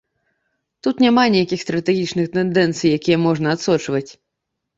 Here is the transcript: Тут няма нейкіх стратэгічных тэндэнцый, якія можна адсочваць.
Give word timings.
Тут 0.87 1.03
няма 1.05 1.25
нейкіх 1.35 1.59
стратэгічных 1.65 2.25
тэндэнцый, 2.37 2.87
якія 3.01 3.17
можна 3.27 3.47
адсочваць. 3.55 4.05